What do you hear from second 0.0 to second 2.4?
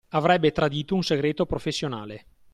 Avrebbe tradito un segreto professionale